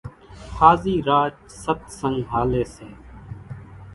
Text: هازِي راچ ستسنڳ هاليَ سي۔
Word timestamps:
هازِي 0.57 0.95
راچ 1.09 1.35
ستسنڳ 1.61 2.17
هاليَ 2.31 2.63
سي۔ 2.75 2.89